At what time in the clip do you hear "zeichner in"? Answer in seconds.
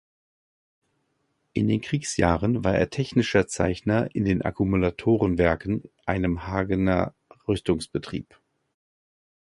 3.47-4.25